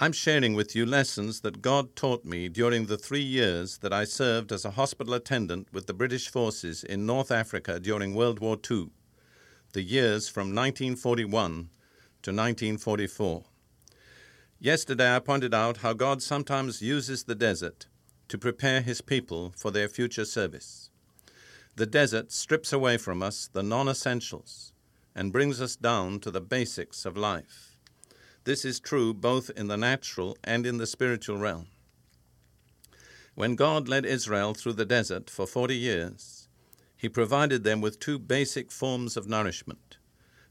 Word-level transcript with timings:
I'm 0.00 0.12
sharing 0.12 0.54
with 0.54 0.76
you 0.76 0.86
lessons 0.86 1.40
that 1.40 1.60
God 1.60 1.96
taught 1.96 2.24
me 2.24 2.48
during 2.48 2.86
the 2.86 2.96
three 2.96 3.20
years 3.20 3.78
that 3.78 3.92
I 3.92 4.04
served 4.04 4.52
as 4.52 4.64
a 4.64 4.70
hospital 4.70 5.12
attendant 5.12 5.72
with 5.72 5.88
the 5.88 5.92
British 5.92 6.28
forces 6.28 6.84
in 6.84 7.04
North 7.04 7.32
Africa 7.32 7.80
during 7.80 8.14
World 8.14 8.38
War 8.38 8.56
II, 8.70 8.90
the 9.72 9.82
years 9.82 10.28
from 10.28 10.54
1941 10.54 11.50
to 12.22 12.30
1944. 12.30 13.42
Yesterday 14.60 15.16
I 15.16 15.18
pointed 15.18 15.52
out 15.52 15.78
how 15.78 15.94
God 15.94 16.22
sometimes 16.22 16.80
uses 16.80 17.24
the 17.24 17.34
desert 17.34 17.88
to 18.28 18.38
prepare 18.38 18.82
His 18.82 19.00
people 19.00 19.52
for 19.56 19.72
their 19.72 19.88
future 19.88 20.24
service. 20.24 20.90
The 21.74 21.86
desert 21.86 22.30
strips 22.30 22.72
away 22.72 22.98
from 22.98 23.20
us 23.20 23.50
the 23.52 23.64
non 23.64 23.88
essentials 23.88 24.72
and 25.16 25.32
brings 25.32 25.60
us 25.60 25.74
down 25.74 26.20
to 26.20 26.30
the 26.30 26.40
basics 26.40 27.04
of 27.04 27.16
life. 27.16 27.67
This 28.48 28.64
is 28.64 28.80
true 28.80 29.12
both 29.12 29.50
in 29.50 29.68
the 29.68 29.76
natural 29.76 30.34
and 30.42 30.64
in 30.64 30.78
the 30.78 30.86
spiritual 30.86 31.36
realm. 31.36 31.66
When 33.34 33.56
God 33.56 33.88
led 33.88 34.06
Israel 34.06 34.54
through 34.54 34.72
the 34.72 34.86
desert 34.86 35.28
for 35.28 35.46
40 35.46 35.76
years, 35.76 36.48
He 36.96 37.10
provided 37.10 37.62
them 37.62 37.82
with 37.82 38.00
two 38.00 38.18
basic 38.18 38.72
forms 38.72 39.18
of 39.18 39.28
nourishment 39.28 39.98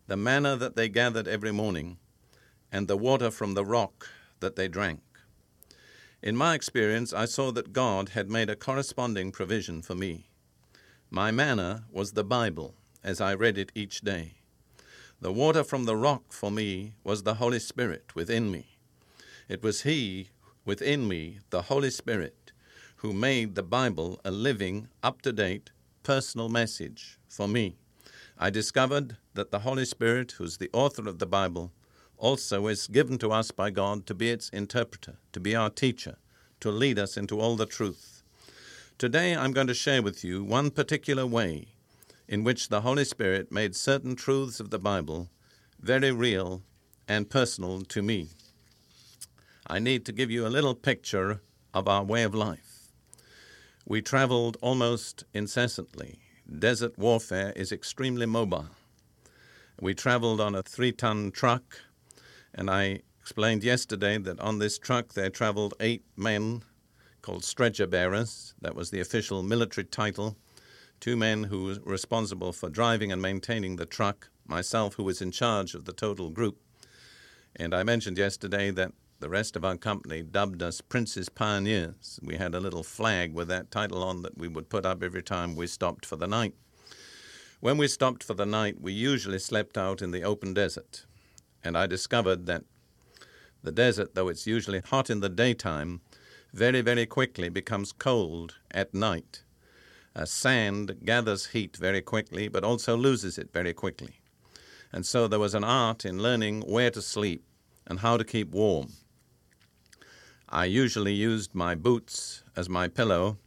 the 0.06 0.16
manna 0.16 0.56
that 0.58 0.76
they 0.76 0.90
gathered 0.90 1.28
every 1.28 1.52
morning, 1.52 1.98
and 2.72 2.88
the 2.88 2.96
water 2.96 3.32
from 3.32 3.56
the 3.56 3.66
rock 3.66 4.08
that 4.42 4.56
they 4.56 4.68
drank. 4.68 5.02
In 6.22 6.38
my 6.38 6.54
experience, 6.54 7.14
I 7.14 7.26
saw 7.26 7.52
that 7.54 7.74
God 7.74 8.10
had 8.10 8.30
made 8.30 8.52
a 8.52 8.56
corresponding 8.56 9.32
provision 9.32 9.82
for 9.82 9.96
me. 9.96 10.30
My 11.10 11.32
manna 11.32 11.86
was 11.92 12.12
the 12.12 12.24
Bible 12.24 12.76
as 13.04 13.20
I 13.20 13.34
read 13.34 13.58
it 13.58 13.72
each 13.74 14.02
day. 14.02 14.37
The 15.20 15.32
water 15.32 15.64
from 15.64 15.86
the 15.86 15.96
rock 15.96 16.32
for 16.32 16.52
me 16.52 16.94
was 17.04 17.24
the 17.24 17.36
Holy 17.36 17.58
Spirit 17.58 18.14
within 18.14 18.52
me. 18.52 18.78
It 19.50 19.64
was 19.64 19.82
He 19.82 20.30
within 20.64 21.08
me, 21.08 21.40
the 21.50 21.64
Holy 21.64 21.90
Spirit, 21.90 22.52
who 22.98 23.14
made 23.14 23.56
the 23.56 23.64
Bible 23.64 24.22
a 24.24 24.30
living, 24.30 24.90
up 25.02 25.24
to 25.24 25.34
date, 25.34 25.72
personal 26.04 26.50
message 26.50 27.18
for 27.28 27.48
me. 27.48 27.78
I 28.38 28.52
discovered 28.52 29.18
that 29.34 29.50
the 29.50 29.60
Holy 29.60 29.86
Spirit, 29.86 30.34
who's 30.34 30.58
the 30.58 30.70
author 30.72 31.10
of 31.10 31.18
the 31.18 31.26
Bible, 31.26 31.72
also 32.20 32.68
is 32.68 32.86
given 32.86 33.18
to 33.18 33.32
us 33.32 33.50
by 33.50 33.72
God 33.72 34.06
to 34.06 34.14
be 34.14 34.30
its 34.30 34.50
interpreter, 34.50 35.18
to 35.32 35.40
be 35.40 35.56
our 35.56 35.72
teacher, 35.72 36.18
to 36.60 36.70
lead 36.70 37.00
us 37.00 37.18
into 37.18 37.40
all 37.40 37.56
the 37.56 37.66
truth. 37.66 38.22
Today 39.00 39.36
I'm 39.36 39.52
going 39.52 39.68
to 39.68 39.74
share 39.74 40.04
with 40.04 40.24
you 40.24 40.44
one 40.44 40.70
particular 40.70 41.26
way 41.26 41.70
in 42.28 42.44
which 42.44 42.70
the 42.70 42.82
Holy 42.82 43.06
Spirit 43.06 43.52
made 43.52 43.76
certain 43.76 44.16
truths 44.16 44.60
of 44.60 44.70
the 44.70 44.80
Bible 44.80 45.30
very 45.80 46.12
real 46.12 46.62
and 47.08 47.30
personal 47.30 47.82
to 47.82 48.02
me. 48.02 48.30
I 49.66 49.80
need 49.80 50.06
to 50.06 50.12
give 50.12 50.32
you 50.32 50.46
a 50.46 50.50
little 50.50 50.76
picture 50.76 51.42
of 51.74 51.88
our 51.88 52.04
way 52.04 52.24
of 52.24 52.34
life. 52.34 52.92
We 53.86 54.02
traveled 54.02 54.58
almost 54.62 55.24
incessantly. 55.34 56.20
Desert 56.60 56.98
warfare 56.98 57.54
is 57.56 57.72
extremely 57.72 58.26
mobile. 58.26 58.70
We 59.80 59.94
traveled 59.94 60.42
on 60.42 60.56
a 60.56 60.64
three 60.64 60.92
ton 60.92 61.32
truck, 61.32 61.82
and 62.54 62.70
I 62.70 63.02
explained 63.22 63.64
yesterday 63.64 64.18
that 64.18 64.40
on 64.40 64.60
this 64.60 64.78
truck 64.78 65.14
there 65.14 65.30
traveled 65.30 65.76
eight 65.80 66.04
men 66.16 66.64
called 67.22 67.44
stretcher 67.44 67.88
bearers. 67.88 68.56
That 68.62 68.76
was 68.76 68.90
the 68.90 69.00
official 69.00 69.44
military 69.44 69.86
title 69.86 70.38
two 71.00 71.16
men 71.16 71.46
who 71.46 71.66
were 71.66 71.78
responsible 71.84 72.54
for 72.54 72.70
driving 72.70 73.12
and 73.12 73.22
maintaining 73.22 73.76
the 73.76 73.86
truck, 73.86 74.30
myself, 74.46 74.96
who 74.96 75.04
was 75.04 75.22
in 75.22 75.32
charge 75.32 75.74
of 75.74 75.86
the 75.86 75.94
total 75.94 76.30
group. 76.30 76.58
And 77.56 77.74
I 77.74 77.84
mentioned 77.84 78.18
yesterday 78.18 78.72
that 78.72 78.92
the 79.20 79.30
rest 79.30 79.56
of 79.56 79.66
our 79.66 79.78
company 79.78 80.22
dubbed 80.22 80.62
us 80.62 80.80
Prince's 80.82 81.30
Pioneers. 81.30 82.20
We 82.22 82.36
had 82.36 82.54
a 82.54 82.60
little 82.60 82.84
flag 82.84 83.34
with 83.34 83.48
that 83.48 83.72
title 83.72 84.04
on 84.04 84.22
that 84.22 84.38
we 84.38 84.48
would 84.48 84.70
put 84.70 84.86
up 84.86 85.02
every 85.02 85.24
time 85.24 85.56
we 85.56 85.66
stopped 85.68 86.06
for 86.06 86.18
the 86.18 86.28
night. 86.28 86.54
When 87.60 87.78
we 87.78 87.88
stopped 87.88 88.24
for 88.24 88.36
the 88.36 88.46
night, 88.46 88.80
we 88.80 88.94
usually 88.94 89.40
slept 89.40 89.78
out 89.78 90.04
in 90.04 90.12
the 90.12 90.22
open 90.22 90.54
desert. 90.54 91.06
And 91.64 91.76
I 91.76 91.88
discovered 91.88 92.46
that 92.46 92.64
the 93.64 93.72
desert, 93.72 94.14
though 94.14 94.28
it's 94.28 94.46
usually 94.46 94.82
hot 94.82 95.10
in 95.10 95.20
the 95.20 95.30
daytime, 95.30 96.02
very, 96.54 96.82
very 96.82 97.08
quickly 97.08 97.50
becomes 97.50 97.92
cold 97.92 98.56
at 98.70 98.94
night. 98.94 99.42
Uh, 100.18 100.26
sand 100.26 100.98
gathers 101.06 101.48
heat 101.48 101.78
very 101.78 102.02
quickly, 102.02 102.48
but 102.48 102.64
also 102.64 102.98
loses 102.98 103.38
it 103.38 103.54
very 103.54 103.72
quickly. 103.72 104.16
And 104.92 105.06
so 105.06 105.28
there 105.28 105.40
was 105.40 105.54
an 105.54 105.64
art 105.64 106.06
in 106.06 106.24
learning 106.24 106.62
where 106.62 106.90
to 106.90 107.04
sleep 107.04 107.44
and 107.86 108.00
how 108.00 108.18
to 108.18 108.24
keep 108.24 108.50
warm. 108.50 108.94
I 110.50 110.66
usually 110.66 111.14
used 111.14 111.54
my 111.54 111.76
boots 111.76 112.42
as 112.56 112.68
my 112.68 112.88
pillow, 112.88 113.38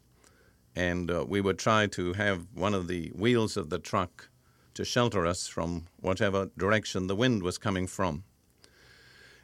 and 0.76 1.10
uh, 1.10 1.24
we 1.26 1.40
would 1.40 1.58
try 1.58 1.88
to 1.88 2.12
have 2.12 2.46
one 2.54 2.74
of 2.74 2.86
the 2.86 3.08
wheels 3.16 3.56
of 3.56 3.70
the 3.70 3.80
truck 3.80 4.28
to 4.74 4.84
shelter 4.84 5.26
us 5.26 5.48
from 5.48 5.86
whatever 6.00 6.50
direction 6.56 7.08
the 7.08 7.16
wind 7.16 7.42
was 7.42 7.58
coming 7.58 7.88
from. 7.88 8.22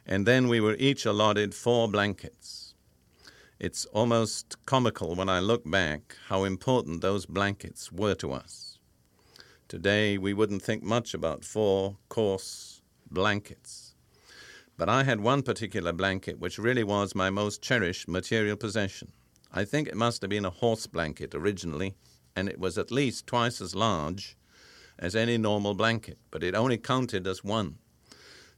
And 0.05 0.25
then 0.25 0.47
we 0.47 0.61
were 0.61 0.77
each 0.79 1.05
allotted 1.05 1.53
four 1.53 1.89
blankets. 1.89 2.66
It's 3.59 3.85
almost 3.85 4.55
comical 4.67 5.15
when 5.15 5.29
I 5.29 5.39
look 5.39 5.63
back 5.65 6.15
how 6.27 6.43
important 6.43 7.01
those 7.01 7.25
blankets 7.25 7.91
were 7.91 8.13
to 8.13 8.31
us. 8.31 8.77
Today, 9.67 10.15
we 10.19 10.31
wouldn't 10.31 10.61
think 10.61 10.83
much 10.83 11.15
about 11.15 11.43
four 11.43 11.97
coarse 12.07 12.83
blankets. 13.09 13.95
But 14.77 14.89
I 14.89 15.05
had 15.05 15.21
one 15.21 15.41
particular 15.41 15.91
blanket 15.91 16.39
which 16.39 16.59
really 16.59 16.83
was 16.83 17.15
my 17.15 17.31
most 17.31 17.63
cherished 17.63 18.07
material 18.07 18.57
possession. 18.57 19.11
I 19.51 19.65
think 19.65 19.87
it 19.87 19.97
must 19.97 20.21
have 20.21 20.29
been 20.29 20.45
a 20.45 20.51
horse 20.51 20.85
blanket 20.85 21.33
originally, 21.33 21.95
and 22.35 22.47
it 22.47 22.59
was 22.59 22.77
at 22.77 22.91
least 22.91 23.25
twice 23.25 23.59
as 23.59 23.73
large 23.73 24.37
as 24.99 25.15
any 25.15 25.39
normal 25.39 25.73
blanket, 25.73 26.19
but 26.29 26.43
it 26.43 26.53
only 26.53 26.77
counted 26.77 27.25
as 27.25 27.43
one. 27.43 27.79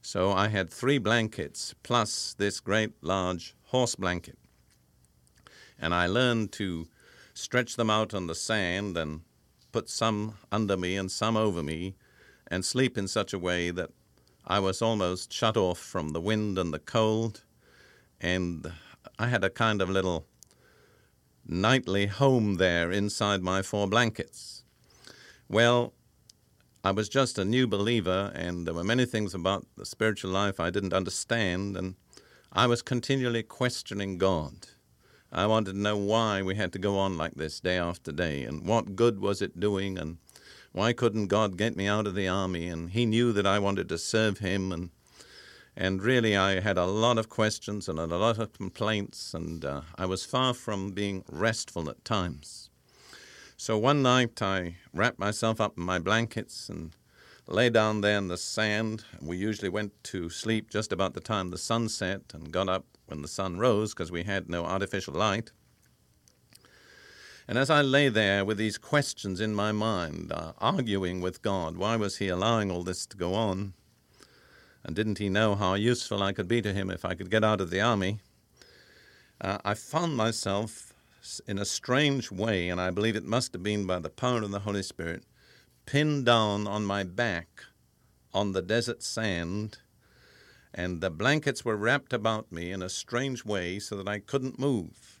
So 0.02 0.30
I 0.30 0.48
had 0.48 0.68
three 0.68 0.98
blankets 0.98 1.74
plus 1.82 2.34
this 2.34 2.60
great 2.60 2.92
large 3.02 3.54
horse 3.64 3.94
blanket 3.94 4.36
and 5.80 5.94
I 5.94 6.06
learned 6.06 6.52
to 6.52 6.86
stretch 7.34 7.76
them 7.76 7.90
out 7.90 8.14
on 8.14 8.26
the 8.26 8.34
sand 8.34 8.96
and 8.96 9.22
put 9.72 9.88
some 9.88 10.34
under 10.52 10.76
me 10.76 10.96
and 10.96 11.10
some 11.10 11.36
over 11.36 11.62
me 11.62 11.94
and 12.48 12.64
sleep 12.64 12.98
in 12.98 13.08
such 13.08 13.32
a 13.32 13.38
way 13.38 13.70
that 13.70 13.90
I 14.46 14.58
was 14.58 14.82
almost 14.82 15.32
shut 15.32 15.56
off 15.56 15.78
from 15.78 16.10
the 16.10 16.20
wind 16.20 16.58
and 16.58 16.74
the 16.74 16.78
cold. 16.78 17.44
And 18.20 18.72
I 19.18 19.28
had 19.28 19.44
a 19.44 19.50
kind 19.50 19.80
of 19.80 19.88
little 19.88 20.26
nightly 21.46 22.06
home 22.06 22.56
there 22.56 22.90
inside 22.90 23.42
my 23.42 23.62
four 23.62 23.86
blankets. 23.86 24.64
Well, 25.48 25.94
I 26.82 26.92
was 26.92 27.08
just 27.08 27.38
a 27.38 27.44
new 27.44 27.66
believer, 27.66 28.32
and 28.34 28.66
there 28.66 28.74
were 28.74 28.84
many 28.84 29.04
things 29.04 29.34
about 29.34 29.66
the 29.76 29.84
spiritual 29.84 30.30
life 30.30 30.58
I 30.58 30.70
didn't 30.70 30.94
understand, 30.94 31.76
and 31.76 31.94
I 32.52 32.66
was 32.66 32.82
continually 32.82 33.42
questioning 33.42 34.16
God. 34.16 34.68
I 35.32 35.46
wanted 35.46 35.72
to 35.72 35.78
know 35.78 35.96
why 35.96 36.42
we 36.42 36.56
had 36.56 36.72
to 36.72 36.78
go 36.78 36.98
on 36.98 37.16
like 37.16 37.34
this 37.34 37.60
day 37.60 37.78
after 37.78 38.10
day, 38.10 38.42
and 38.42 38.66
what 38.66 38.96
good 38.96 39.20
was 39.20 39.40
it 39.40 39.60
doing, 39.60 39.96
and 39.96 40.18
why 40.72 40.92
couldn't 40.92 41.28
God 41.28 41.56
get 41.56 41.76
me 41.76 41.86
out 41.86 42.06
of 42.06 42.14
the 42.14 42.26
army? 42.26 42.68
And 42.68 42.90
He 42.90 43.06
knew 43.06 43.32
that 43.32 43.46
I 43.46 43.58
wanted 43.58 43.88
to 43.90 43.98
serve 43.98 44.38
Him, 44.38 44.72
and 44.72 44.90
and 45.76 46.02
really 46.02 46.36
I 46.36 46.60
had 46.60 46.76
a 46.76 46.84
lot 46.84 47.16
of 47.16 47.28
questions 47.28 47.88
and 47.88 47.98
a 47.98 48.06
lot 48.06 48.38
of 48.38 48.52
complaints, 48.52 49.32
and 49.32 49.64
uh, 49.64 49.82
I 49.96 50.06
was 50.06 50.24
far 50.24 50.52
from 50.52 50.90
being 50.90 51.24
restful 51.30 51.88
at 51.88 52.04
times. 52.04 52.70
So 53.56 53.78
one 53.78 54.02
night 54.02 54.42
I 54.42 54.76
wrapped 54.92 55.18
myself 55.18 55.60
up 55.60 55.76
in 55.76 55.84
my 55.84 55.98
blankets 55.98 56.68
and 56.68 56.90
lay 57.46 57.68
down 57.70 58.00
there 58.00 58.18
in 58.18 58.28
the 58.28 58.36
sand. 58.36 59.04
We 59.20 59.36
usually 59.36 59.68
went 59.68 59.92
to 60.04 60.30
sleep 60.30 60.70
just 60.70 60.92
about 60.92 61.14
the 61.14 61.20
time 61.20 61.50
the 61.50 61.58
sun 61.58 61.88
set 61.88 62.22
and 62.32 62.50
got 62.50 62.68
up 62.68 62.84
when 63.10 63.22
the 63.22 63.28
sun 63.28 63.58
rose 63.58 63.92
because 63.92 64.12
we 64.12 64.22
had 64.22 64.48
no 64.48 64.64
artificial 64.64 65.14
light. 65.14 65.52
And 67.46 67.58
as 67.58 67.68
I 67.68 67.82
lay 67.82 68.08
there 68.08 68.44
with 68.44 68.58
these 68.58 68.78
questions 68.78 69.40
in 69.40 69.54
my 69.54 69.72
mind, 69.72 70.30
uh, 70.30 70.52
arguing 70.58 71.20
with 71.20 71.42
God, 71.42 71.76
why 71.76 71.96
was 71.96 72.18
He 72.18 72.28
allowing 72.28 72.70
all 72.70 72.84
this 72.84 73.06
to 73.06 73.16
go 73.16 73.34
on? 73.34 73.74
And 74.84 74.94
didn't 74.94 75.18
He 75.18 75.28
know 75.28 75.56
how 75.56 75.74
useful 75.74 76.22
I 76.22 76.32
could 76.32 76.46
be 76.46 76.62
to 76.62 76.72
Him 76.72 76.90
if 76.90 77.04
I 77.04 77.14
could 77.14 77.30
get 77.30 77.42
out 77.42 77.60
of 77.60 77.70
the 77.70 77.80
army? 77.80 78.20
Uh, 79.40 79.58
I 79.64 79.74
found 79.74 80.16
myself 80.16 80.92
in 81.46 81.58
a 81.58 81.64
strange 81.64 82.30
way, 82.30 82.68
and 82.68 82.80
I 82.80 82.90
believe 82.90 83.16
it 83.16 83.24
must 83.24 83.52
have 83.52 83.62
been 83.62 83.86
by 83.86 83.98
the 83.98 84.10
power 84.10 84.42
of 84.42 84.52
the 84.52 84.60
Holy 84.60 84.82
Spirit, 84.82 85.24
pinned 85.86 86.26
down 86.26 86.66
on 86.66 86.84
my 86.84 87.02
back 87.02 87.64
on 88.32 88.52
the 88.52 88.62
desert 88.62 89.02
sand, 89.02 89.78
and 90.74 91.00
the 91.00 91.10
blankets 91.10 91.64
were 91.64 91.76
wrapped 91.76 92.12
about 92.12 92.50
me 92.52 92.70
in 92.70 92.82
a 92.82 92.88
strange 92.88 93.44
way 93.44 93.78
so 93.78 93.96
that 93.96 94.08
I 94.08 94.18
couldn't 94.18 94.58
move 94.58 95.20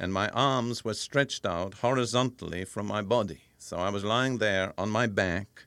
and 0.00 0.14
my 0.14 0.30
arms 0.30 0.82
were 0.82 0.94
stretched 0.94 1.44
out 1.44 1.74
horizontally 1.74 2.64
from 2.64 2.86
my 2.86 3.02
body. 3.02 3.42
So 3.58 3.76
I 3.76 3.90
was 3.90 4.02
lying 4.02 4.38
there 4.38 4.72
on 4.78 4.88
my 4.88 5.06
back 5.06 5.66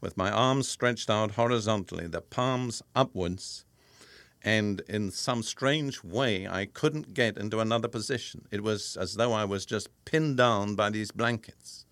with 0.00 0.16
my 0.16 0.30
arms 0.30 0.68
stretched 0.68 1.10
out 1.10 1.32
horizontally, 1.32 2.06
the 2.06 2.20
palms 2.20 2.80
upwards, 2.94 3.64
and 4.40 4.82
in 4.88 5.10
some 5.10 5.42
strange 5.42 6.04
way 6.04 6.46
I 6.46 6.66
couldn't 6.66 7.12
get 7.12 7.36
into 7.36 7.58
another 7.58 7.88
position. 7.88 8.46
It 8.52 8.62
was 8.62 8.96
as 8.96 9.14
though 9.14 9.32
I 9.32 9.44
was 9.44 9.66
just 9.66 9.88
pinned 10.04 10.36
down 10.36 10.76
by 10.76 10.88
these 10.90 11.10
blankets. 11.10 11.84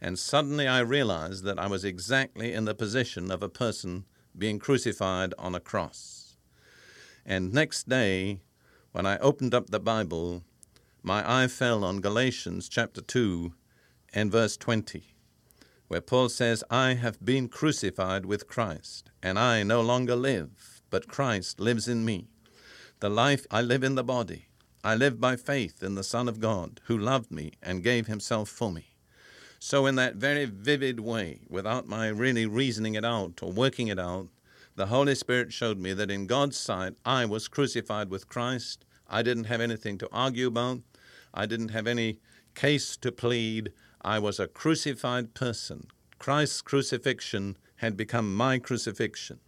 And 0.00 0.16
suddenly 0.16 0.68
I 0.68 0.80
realized 0.80 1.42
that 1.44 1.58
I 1.58 1.66
was 1.66 1.84
exactly 1.84 2.52
in 2.52 2.64
the 2.64 2.76
position 2.76 3.32
of 3.32 3.42
a 3.42 3.48
person 3.48 4.04
being 4.36 4.58
crucified 4.58 5.34
on 5.38 5.54
a 5.54 5.60
cross. 5.60 6.36
And 7.24 7.52
next 7.52 7.88
day, 7.88 8.40
when 8.92 9.06
I 9.06 9.18
opened 9.18 9.54
up 9.54 9.70
the 9.70 9.80
Bible, 9.80 10.42
my 11.02 11.42
eye 11.42 11.48
fell 11.48 11.84
on 11.84 12.00
Galatians 12.00 12.68
chapter 12.68 13.00
2 13.00 13.52
and 14.12 14.30
verse 14.30 14.56
20, 14.56 15.14
where 15.88 16.00
Paul 16.00 16.28
says, 16.28 16.64
I 16.70 16.94
have 16.94 17.24
been 17.24 17.48
crucified 17.48 18.26
with 18.26 18.46
Christ, 18.46 19.10
and 19.22 19.38
I 19.38 19.62
no 19.62 19.80
longer 19.80 20.16
live, 20.16 20.82
but 20.90 21.08
Christ 21.08 21.60
lives 21.60 21.88
in 21.88 22.04
me. 22.04 22.28
The 23.00 23.10
life 23.10 23.46
I 23.50 23.60
live 23.60 23.82
in 23.82 23.96
the 23.96 24.04
body, 24.04 24.46
I 24.82 24.94
live 24.94 25.20
by 25.20 25.36
faith 25.36 25.82
in 25.82 25.94
the 25.94 26.04
Son 26.04 26.28
of 26.28 26.40
God, 26.40 26.80
who 26.84 26.96
loved 26.96 27.30
me 27.30 27.52
and 27.62 27.82
gave 27.82 28.06
himself 28.06 28.48
for 28.48 28.70
me. 28.70 28.93
So, 29.66 29.86
in 29.86 29.94
that 29.94 30.16
very 30.16 30.44
vivid 30.44 31.00
way, 31.00 31.40
without 31.48 31.88
my 31.88 32.08
really 32.08 32.44
reasoning 32.44 32.96
it 32.96 33.04
out 33.04 33.42
or 33.42 33.50
working 33.50 33.88
it 33.88 33.98
out, 33.98 34.28
the 34.76 34.88
Holy 34.88 35.14
Spirit 35.14 35.54
showed 35.54 35.78
me 35.78 35.94
that 35.94 36.10
in 36.10 36.26
God's 36.26 36.58
sight 36.58 36.96
I 37.02 37.24
was 37.24 37.48
crucified 37.48 38.10
with 38.10 38.28
Christ. 38.28 38.84
I 39.08 39.22
didn't 39.22 39.44
have 39.44 39.62
anything 39.62 39.96
to 39.96 40.08
argue 40.12 40.48
about. 40.48 40.80
I 41.32 41.46
didn't 41.46 41.70
have 41.70 41.86
any 41.86 42.18
case 42.54 42.94
to 42.98 43.10
plead. 43.10 43.72
I 44.02 44.18
was 44.18 44.38
a 44.38 44.48
crucified 44.48 45.32
person. 45.32 45.86
Christ's 46.18 46.60
crucifixion 46.60 47.56
had 47.76 47.96
become 47.96 48.36
my 48.36 48.58
crucifixion. 48.58 49.40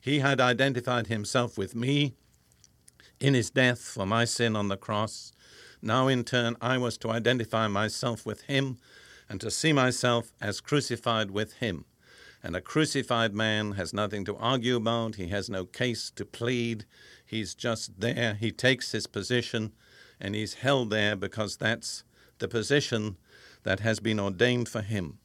He 0.00 0.20
had 0.20 0.40
identified 0.40 1.08
himself 1.08 1.58
with 1.58 1.74
me 1.74 2.14
in 3.20 3.34
his 3.34 3.50
death 3.50 3.80
for 3.80 4.06
my 4.06 4.24
sin 4.24 4.56
on 4.56 4.68
the 4.68 4.78
cross. 4.78 5.30
Now, 5.82 6.08
in 6.08 6.24
turn, 6.24 6.56
I 6.62 6.78
was 6.78 6.96
to 6.98 7.10
identify 7.10 7.68
myself 7.68 8.24
with 8.24 8.40
him 8.44 8.78
and 9.28 9.40
to 9.40 9.50
see 9.50 9.72
myself 9.72 10.32
as 10.40 10.60
crucified 10.60 11.30
with 11.30 11.54
him. 11.54 11.84
And 12.42 12.54
a 12.54 12.60
crucified 12.60 13.34
man 13.34 13.72
has 13.72 13.92
nothing 13.92 14.24
to 14.26 14.36
argue 14.36 14.76
about, 14.76 15.16
he 15.16 15.28
has 15.28 15.50
no 15.50 15.64
case 15.64 16.10
to 16.12 16.24
plead. 16.24 16.84
He's 17.26 17.54
just 17.54 18.00
there, 18.00 18.34
he 18.34 18.52
takes 18.52 18.92
his 18.92 19.06
position, 19.06 19.72
and 20.20 20.34
he's 20.34 20.54
held 20.54 20.90
there 20.90 21.16
because 21.16 21.56
that's 21.56 22.04
the 22.38 22.48
position 22.48 23.16
that 23.64 23.80
has 23.80 24.00
been 24.00 24.20
ordained 24.20 24.68
for 24.68 24.82
him. 24.82 25.18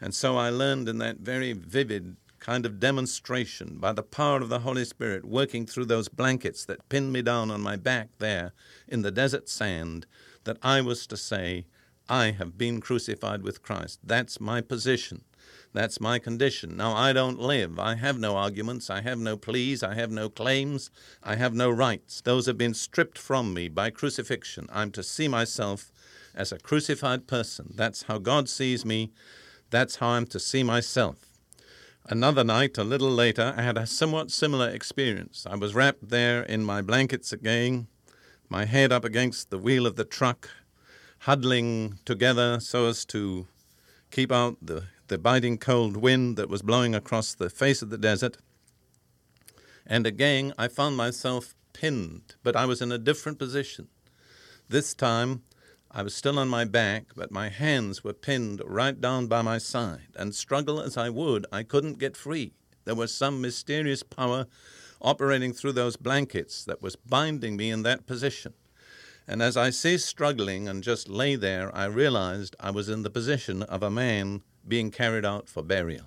And 0.00 0.14
so 0.14 0.36
I 0.36 0.50
learned 0.50 0.88
in 0.88 0.98
that 0.98 1.18
very 1.18 1.52
vivid 1.52 2.16
kind 2.38 2.64
of 2.64 2.80
demonstration 2.80 3.76
by 3.78 3.92
the 3.92 4.02
power 4.02 4.40
of 4.40 4.48
the 4.48 4.60
Holy 4.60 4.84
Spirit 4.84 5.24
working 5.24 5.66
through 5.66 5.84
those 5.84 6.08
blankets 6.08 6.64
that 6.64 6.88
pinned 6.88 7.12
me 7.12 7.22
down 7.22 7.50
on 7.50 7.60
my 7.60 7.76
back 7.76 8.08
there 8.18 8.52
in 8.88 9.02
the 9.02 9.10
desert 9.10 9.48
sand 9.48 10.06
that 10.44 10.56
I 10.62 10.80
was 10.80 11.06
to 11.08 11.16
say, 11.16 11.66
I 12.10 12.32
have 12.32 12.58
been 12.58 12.80
crucified 12.80 13.44
with 13.44 13.62
Christ. 13.62 14.00
That's 14.02 14.40
my 14.40 14.60
position. 14.60 15.22
That's 15.72 16.00
my 16.00 16.18
condition. 16.18 16.76
Now, 16.76 16.92
I 16.92 17.12
don't 17.12 17.38
live. 17.38 17.78
I 17.78 17.94
have 17.94 18.18
no 18.18 18.36
arguments. 18.36 18.90
I 18.90 19.02
have 19.02 19.18
no 19.20 19.36
pleas. 19.36 19.84
I 19.84 19.94
have 19.94 20.10
no 20.10 20.28
claims. 20.28 20.90
I 21.22 21.36
have 21.36 21.54
no 21.54 21.70
rights. 21.70 22.20
Those 22.20 22.46
have 22.46 22.58
been 22.58 22.74
stripped 22.74 23.16
from 23.16 23.54
me 23.54 23.68
by 23.68 23.90
crucifixion. 23.90 24.66
I'm 24.72 24.90
to 24.90 25.04
see 25.04 25.28
myself 25.28 25.92
as 26.34 26.50
a 26.50 26.58
crucified 26.58 27.28
person. 27.28 27.74
That's 27.76 28.02
how 28.02 28.18
God 28.18 28.48
sees 28.48 28.84
me. 28.84 29.12
That's 29.70 29.96
how 29.96 30.08
I'm 30.08 30.26
to 30.26 30.40
see 30.40 30.64
myself. 30.64 31.26
Another 32.06 32.42
night, 32.42 32.76
a 32.76 32.82
little 32.82 33.10
later, 33.10 33.54
I 33.56 33.62
had 33.62 33.78
a 33.78 33.86
somewhat 33.86 34.32
similar 34.32 34.68
experience. 34.68 35.46
I 35.48 35.54
was 35.54 35.76
wrapped 35.76 36.08
there 36.08 36.42
in 36.42 36.64
my 36.64 36.82
blankets 36.82 37.32
again, 37.32 37.86
my 38.48 38.64
head 38.64 38.90
up 38.90 39.04
against 39.04 39.50
the 39.50 39.58
wheel 39.58 39.86
of 39.86 39.94
the 39.94 40.04
truck, 40.04 40.50
huddling 41.20 41.98
together 42.04 42.58
so 42.60 42.86
as 42.86 43.04
to 43.04 43.46
keep 44.10 44.32
out 44.32 44.56
the 44.62 44.84
the 45.10 45.18
biting 45.18 45.58
cold 45.58 45.96
wind 45.96 46.36
that 46.36 46.48
was 46.48 46.62
blowing 46.62 46.94
across 46.94 47.34
the 47.34 47.50
face 47.50 47.82
of 47.82 47.90
the 47.90 47.98
desert. 47.98 48.36
And 49.84 50.06
again, 50.06 50.54
I 50.56 50.68
found 50.68 50.96
myself 50.96 51.56
pinned, 51.72 52.36
but 52.44 52.54
I 52.54 52.64
was 52.64 52.80
in 52.80 52.92
a 52.92 52.98
different 52.98 53.36
position. 53.36 53.88
This 54.68 54.94
time, 54.94 55.42
I 55.90 56.04
was 56.04 56.14
still 56.14 56.38
on 56.38 56.46
my 56.46 56.64
back, 56.64 57.06
but 57.16 57.32
my 57.32 57.48
hands 57.48 58.04
were 58.04 58.12
pinned 58.12 58.62
right 58.64 59.00
down 59.00 59.26
by 59.26 59.42
my 59.42 59.58
side, 59.58 60.12
and 60.14 60.32
struggle 60.32 60.80
as 60.80 60.96
I 60.96 61.10
would, 61.10 61.44
I 61.50 61.64
couldn't 61.64 61.98
get 61.98 62.16
free. 62.16 62.52
There 62.84 62.94
was 62.94 63.12
some 63.12 63.40
mysterious 63.40 64.04
power 64.04 64.46
operating 65.02 65.52
through 65.52 65.72
those 65.72 65.96
blankets 65.96 66.64
that 66.66 66.82
was 66.82 66.94
binding 66.94 67.56
me 67.56 67.70
in 67.70 67.82
that 67.82 68.06
position. 68.06 68.54
And 69.30 69.42
as 69.42 69.56
I 69.56 69.70
ceased 69.70 70.08
struggling 70.08 70.66
and 70.68 70.82
just 70.82 71.08
lay 71.08 71.36
there, 71.36 71.72
I 71.72 71.84
realized 71.84 72.56
I 72.58 72.72
was 72.72 72.88
in 72.88 73.04
the 73.04 73.10
position 73.10 73.62
of 73.62 73.80
a 73.80 73.88
man 73.88 74.42
being 74.66 74.90
carried 74.90 75.24
out 75.24 75.48
for 75.48 75.62
burial. 75.62 76.06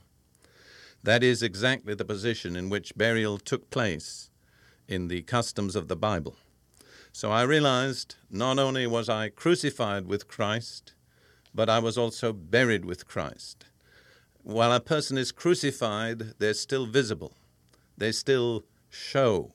That 1.01 1.23
is 1.23 1.41
exactly 1.41 1.95
the 1.95 2.03
position 2.03 2.57
in 2.57 2.69
which 2.69 2.97
burial 2.97 3.37
took 3.37 3.69
place 3.69 4.29
in 4.89 5.07
the 5.07 5.21
customs 5.21 5.77
of 5.77 5.87
the 5.87 5.95
Bible. 5.95 6.35
So 7.13 7.31
I 7.31 7.43
realized 7.43 8.15
not 8.29 8.59
only 8.59 8.85
was 8.87 9.07
I 9.07 9.29
crucified 9.29 10.05
with 10.05 10.27
Christ, 10.27 10.91
but 11.55 11.69
I 11.69 11.79
was 11.79 11.97
also 11.97 12.33
buried 12.33 12.83
with 12.83 13.07
Christ. 13.07 13.63
While 14.41 14.73
a 14.73 14.81
person 14.81 15.17
is 15.17 15.31
crucified, 15.31 16.33
they're 16.39 16.53
still 16.53 16.87
visible, 16.87 17.31
they 17.97 18.11
still 18.11 18.65
show. 18.89 19.53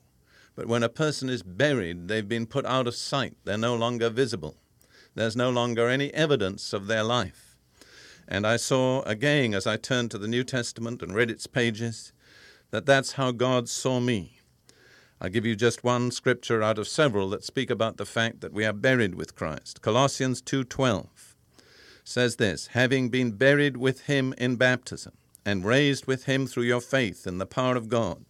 But 0.58 0.66
when 0.66 0.82
a 0.82 0.88
person 0.88 1.28
is 1.28 1.44
buried, 1.44 2.08
they've 2.08 2.28
been 2.28 2.44
put 2.44 2.66
out 2.66 2.88
of 2.88 2.96
sight, 2.96 3.36
they're 3.44 3.56
no 3.56 3.76
longer 3.76 4.10
visible. 4.10 4.56
There's 5.14 5.36
no 5.36 5.50
longer 5.50 5.88
any 5.88 6.12
evidence 6.12 6.72
of 6.72 6.88
their 6.88 7.04
life. 7.04 7.56
And 8.26 8.44
I 8.44 8.56
saw 8.56 9.02
again, 9.02 9.54
as 9.54 9.68
I 9.68 9.76
turned 9.76 10.10
to 10.10 10.18
the 10.18 10.26
New 10.26 10.42
Testament 10.42 11.00
and 11.00 11.14
read 11.14 11.30
its 11.30 11.46
pages, 11.46 12.12
that 12.72 12.86
that's 12.86 13.12
how 13.12 13.30
God 13.30 13.68
saw 13.68 14.00
me. 14.00 14.40
I'll 15.20 15.28
give 15.28 15.46
you 15.46 15.54
just 15.54 15.84
one 15.84 16.10
scripture 16.10 16.60
out 16.60 16.76
of 16.76 16.88
several 16.88 17.30
that 17.30 17.44
speak 17.44 17.70
about 17.70 17.96
the 17.96 18.04
fact 18.04 18.40
that 18.40 18.52
we 18.52 18.64
are 18.64 18.72
buried 18.72 19.14
with 19.14 19.36
Christ. 19.36 19.80
Colossians 19.80 20.42
2:12 20.42 21.36
says 22.02 22.34
this, 22.34 22.66
having 22.72 23.10
been 23.10 23.30
buried 23.30 23.76
with 23.76 24.06
him 24.06 24.34
in 24.36 24.56
baptism 24.56 25.12
and 25.46 25.64
raised 25.64 26.06
with 26.06 26.24
him 26.24 26.48
through 26.48 26.64
your 26.64 26.80
faith 26.80 27.28
in 27.28 27.38
the 27.38 27.46
power 27.46 27.76
of 27.76 27.88
God, 27.88 28.24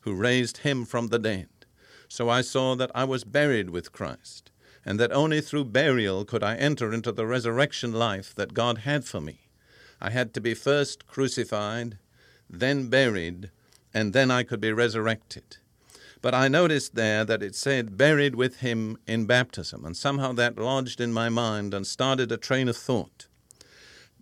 who 0.00 0.14
raised 0.14 0.58
him 0.58 0.86
from 0.86 1.08
the 1.08 1.18
dead. 1.18 1.48
So 2.08 2.28
I 2.28 2.40
saw 2.40 2.74
that 2.74 2.90
I 2.94 3.04
was 3.04 3.24
buried 3.24 3.70
with 3.70 3.92
Christ 3.92 4.50
and 4.84 4.98
that 4.98 5.12
only 5.12 5.40
through 5.40 5.66
burial 5.66 6.24
could 6.24 6.42
I 6.42 6.56
enter 6.56 6.94
into 6.94 7.12
the 7.12 7.26
resurrection 7.26 7.92
life 7.92 8.34
that 8.34 8.54
God 8.54 8.78
had 8.78 9.04
for 9.04 9.20
me. 9.20 9.48
I 10.00 10.10
had 10.10 10.32
to 10.34 10.40
be 10.40 10.54
first 10.54 11.06
crucified, 11.06 11.98
then 12.48 12.88
buried, 12.88 13.50
and 13.92 14.12
then 14.12 14.30
I 14.30 14.44
could 14.44 14.60
be 14.60 14.72
resurrected. 14.72 15.58
But 16.22 16.34
I 16.34 16.48
noticed 16.48 16.94
there 16.94 17.24
that 17.24 17.42
it 17.42 17.54
said 17.54 17.98
buried 17.98 18.34
with 18.34 18.60
him 18.60 18.96
in 19.06 19.26
baptism, 19.26 19.84
and 19.84 19.96
somehow 19.96 20.32
that 20.32 20.58
lodged 20.58 21.00
in 21.00 21.12
my 21.12 21.28
mind 21.28 21.74
and 21.74 21.86
started 21.86 22.32
a 22.32 22.36
train 22.36 22.68
of 22.68 22.76
thought. 22.76 23.26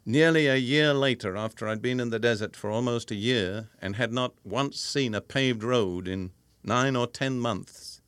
Nearly 0.05 0.47
a 0.47 0.57
year 0.57 0.95
later, 0.95 1.37
after 1.37 1.66
I'd 1.66 1.83
been 1.83 2.00
in 2.00 2.11
the 2.11 2.19
desert 2.19 2.55
for 2.55 2.71
almost 2.71 3.11
a 3.11 3.16
year 3.16 3.69
and 3.81 3.97
had 3.97 4.12
not 4.12 4.35
once 4.45 4.78
seen 4.78 5.14
a 5.14 5.21
paved 5.21 5.62
road 5.62 6.07
in 6.07 6.33
nine 6.66 6.96
or 6.96 7.06
ten 7.06 7.38
months, 7.38 8.00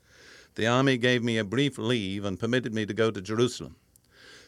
the 0.54 0.66
Army 0.66 0.98
gave 0.98 1.22
me 1.22 1.38
a 1.38 1.44
brief 1.44 1.78
leave 1.78 2.24
and 2.24 2.40
permitted 2.40 2.74
me 2.74 2.86
to 2.86 2.94
go 2.94 3.10
to 3.10 3.20
Jerusalem. 3.20 3.76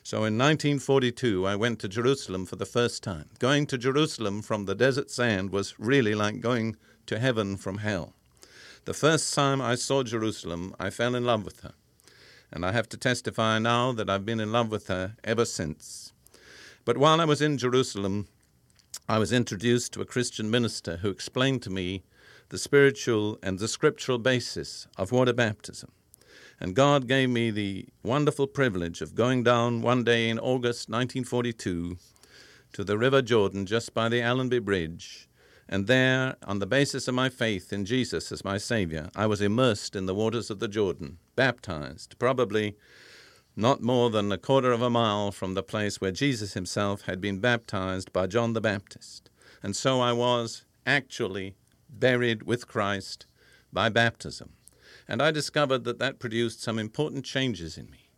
So 0.03 0.19
in 0.19 0.39
1942, 0.39 1.47
I 1.47 1.57
went 1.57 1.79
to 1.81 1.89
Jerusalem 1.89 2.47
for 2.47 2.57
the 2.57 2.67
first 2.67 3.03
time. 3.03 3.31
Going 3.39 3.67
to 3.67 3.79
Jerusalem 3.79 4.43
from 4.43 4.65
the 4.65 4.75
desert 4.75 5.11
sand 5.11 5.51
was 5.51 5.79
really 5.79 6.15
like 6.15 6.41
going 6.41 6.77
to 7.07 7.19
heaven 7.19 7.57
from 7.57 7.79
hell. 7.79 8.15
The 8.87 8.95
first 8.95 9.35
time 9.35 9.61
I 9.61 9.75
saw 9.77 10.03
Jerusalem, 10.03 10.75
I 10.81 10.91
fell 10.91 11.15
in 11.15 11.25
love 11.25 11.45
with 11.45 11.61
her. 11.61 11.75
and 12.53 12.65
I 12.67 12.73
have 12.73 12.89
to 12.91 12.97
testify 12.97 13.59
now 13.59 13.93
that 13.93 14.11
I've 14.11 14.25
been 14.27 14.41
in 14.41 14.53
love 14.53 14.71
with 14.71 14.89
her 14.89 15.15
ever 15.23 15.45
since. 15.45 16.13
But 16.85 16.99
while 16.99 17.21
I 17.21 17.25
was 17.25 17.41
in 17.41 17.59
Jerusalem, 17.59 18.29
I 19.09 19.19
was 19.19 19.33
introduced 19.33 19.93
to 19.93 20.01
a 20.01 20.07
Christian 20.07 20.51
minister 20.51 20.99
who 20.99 21.11
explained 21.11 21.63
to 21.63 21.71
me 21.71 22.03
the 22.51 22.59
spiritual 22.59 23.39
and 23.43 23.59
the 23.59 23.69
scriptural 23.69 24.19
basis 24.19 24.87
of 24.97 25.13
water 25.13 25.33
baptism. 25.33 25.91
And 26.61 26.77
God 26.77 27.09
gave 27.09 27.31
me 27.31 27.51
the 27.51 27.87
wonderful 28.03 28.47
privilege 28.47 29.01
of 29.01 29.15
going 29.15 29.43
down 29.43 29.81
one 29.81 30.05
day 30.05 30.29
in 30.29 30.39
August 30.39 30.91
1942 30.91 31.97
to 32.73 32.85
the 32.85 32.99
River 32.99 33.23
Jordan 33.23 33.67
just 33.67 33.95
by 33.95 34.09
the 34.09 34.21
Allenby 34.21 34.59
Bridge. 34.59 35.29
And 35.69 35.87
there, 35.87 36.37
on 36.45 36.59
the 36.59 36.67
basis 36.67 37.07
of 37.07 37.15
my 37.15 37.29
faith 37.29 37.73
in 37.73 37.85
Jesus 37.85 38.33
as 38.33 38.45
my 38.45 38.59
Savior, 38.59 39.09
I 39.15 39.27
was 39.27 39.41
immersed 39.41 39.95
in 39.95 40.07
the 40.07 40.15
waters 40.15 40.51
of 40.51 40.59
the 40.59 40.69
Jordan, 40.69 41.19
baptized, 41.37 42.19
probably 42.19 42.77
not 43.55 43.81
more 43.81 44.11
than 44.11 44.33
a 44.33 44.39
quarter 44.39 44.73
of 44.73 44.83
a 44.83 44.91
mile 44.91 45.31
from 45.31 45.55
the 45.55 45.63
place 45.63 46.01
where 46.01 46.11
Jesus 46.11 46.55
himself 46.55 47.03
had 47.03 47.21
been 47.21 47.39
baptized 47.39 48.13
by 48.13 48.27
John 48.27 48.53
the 48.53 48.61
Baptist. 48.61 49.31
And 49.63 49.77
so 49.77 50.01
I 50.01 50.13
was 50.13 50.65
actually 50.85 51.55
buried 51.93 52.45
with 52.45 52.67
Christ 52.67 53.27
by 53.73 53.89
baptism. 53.89 54.53
And 55.09 55.21
I 55.21 55.31
discovered 55.31 55.85
that 55.85 55.99
that 55.99 56.19
produced 56.19 56.63
some 56.63 56.79
important 56.79 57.25
changes 57.25 57.77
in 57.77 57.91
me. 57.91 58.11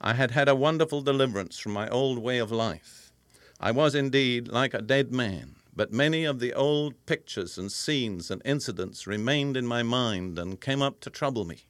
I 0.00 0.14
had 0.14 0.30
had 0.30 0.48
a 0.48 0.54
wonderful 0.54 1.02
deliverance 1.02 1.58
from 1.58 1.72
my 1.72 1.88
old 1.88 2.18
way 2.18 2.38
of 2.38 2.52
life. 2.52 3.12
I 3.60 3.72
was 3.72 3.94
indeed 3.94 4.48
like 4.48 4.74
a 4.74 4.82
dead 4.82 5.12
man, 5.12 5.56
but 5.74 5.92
many 5.92 6.24
of 6.24 6.38
the 6.38 6.54
old 6.54 6.94
pictures 7.06 7.58
and 7.58 7.72
scenes 7.72 8.30
and 8.30 8.40
incidents 8.44 9.06
remained 9.06 9.56
in 9.56 9.66
my 9.66 9.82
mind 9.82 10.38
and 10.38 10.60
came 10.60 10.82
up 10.82 11.00
to 11.00 11.10
trouble 11.10 11.44
me. 11.44 11.66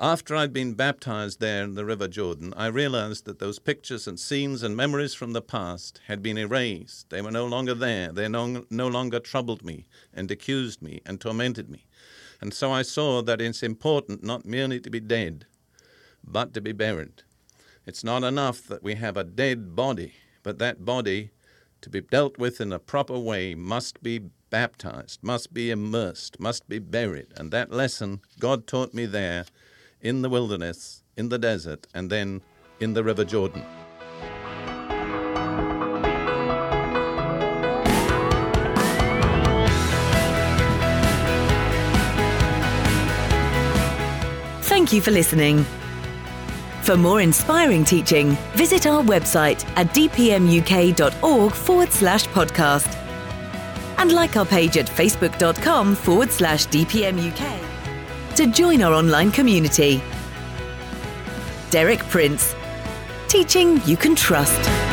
After 0.00 0.34
I'd 0.34 0.52
been 0.52 0.74
baptized 0.74 1.38
there 1.38 1.62
in 1.62 1.74
the 1.74 1.84
River 1.84 2.08
Jordan, 2.08 2.52
I 2.56 2.66
realized 2.66 3.26
that 3.26 3.38
those 3.38 3.60
pictures 3.60 4.08
and 4.08 4.18
scenes 4.18 4.64
and 4.64 4.76
memories 4.76 5.14
from 5.14 5.34
the 5.34 5.40
past 5.40 6.00
had 6.08 6.20
been 6.20 6.36
erased. 6.36 7.10
They 7.10 7.22
were 7.22 7.30
no 7.30 7.46
longer 7.46 7.74
there. 7.74 8.10
They 8.10 8.26
no, 8.26 8.64
no 8.70 8.88
longer 8.88 9.20
troubled 9.20 9.64
me 9.64 9.86
and 10.12 10.28
accused 10.32 10.82
me 10.82 11.00
and 11.06 11.20
tormented 11.20 11.70
me. 11.70 11.86
And 12.40 12.52
so 12.52 12.72
I 12.72 12.82
saw 12.82 13.22
that 13.22 13.40
it's 13.40 13.62
important 13.62 14.24
not 14.24 14.44
merely 14.44 14.80
to 14.80 14.90
be 14.90 14.98
dead, 14.98 15.46
but 16.24 16.52
to 16.54 16.60
be 16.60 16.72
buried. 16.72 17.22
It's 17.86 18.02
not 18.02 18.24
enough 18.24 18.62
that 18.66 18.82
we 18.82 18.96
have 18.96 19.16
a 19.16 19.22
dead 19.22 19.76
body, 19.76 20.14
but 20.42 20.58
that 20.58 20.84
body, 20.84 21.30
to 21.82 21.88
be 21.88 22.00
dealt 22.00 22.36
with 22.36 22.60
in 22.60 22.72
a 22.72 22.80
proper 22.80 23.16
way, 23.16 23.54
must 23.54 24.02
be 24.02 24.22
baptized, 24.50 25.22
must 25.22 25.54
be 25.54 25.70
immersed, 25.70 26.40
must 26.40 26.68
be 26.68 26.80
buried. 26.80 27.28
And 27.36 27.52
that 27.52 27.70
lesson 27.70 28.22
God 28.40 28.66
taught 28.66 28.92
me 28.92 29.06
there 29.06 29.44
in 30.04 30.22
the 30.22 30.28
wilderness, 30.28 31.02
in 31.16 31.30
the 31.30 31.38
desert, 31.38 31.88
and 31.94 32.10
then 32.10 32.42
in 32.78 32.92
the 32.92 33.02
River 33.02 33.24
Jordan. 33.24 33.64
Thank 44.62 44.92
you 44.92 45.00
for 45.00 45.10
listening. 45.10 45.64
For 46.82 46.96
more 46.96 47.22
inspiring 47.22 47.84
teaching, 47.84 48.36
visit 48.52 48.86
our 48.86 49.02
website 49.02 49.64
at 49.76 49.86
dpmuk.org 49.94 51.52
forward 51.52 51.90
slash 51.90 52.26
podcast. 52.26 52.94
And 53.96 54.12
like 54.12 54.36
our 54.36 54.44
page 54.44 54.76
at 54.76 54.86
facebook.com 54.86 55.94
forward 55.94 56.30
slash 56.30 56.66
dpmuk 56.66 57.63
to 58.36 58.46
join 58.48 58.82
our 58.82 58.92
online 58.92 59.30
community. 59.30 60.02
Derek 61.70 62.00
Prince, 62.08 62.54
teaching 63.28 63.80
you 63.84 63.96
can 63.96 64.16
trust. 64.16 64.83